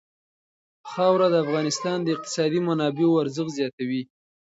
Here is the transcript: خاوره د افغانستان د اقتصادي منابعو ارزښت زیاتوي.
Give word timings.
خاوره 0.91 1.27
د 1.31 1.35
افغانستان 1.45 1.97
د 2.03 2.07
اقتصادي 2.15 2.59
منابعو 2.67 3.21
ارزښت 3.23 3.51
زیاتوي. 3.59 4.03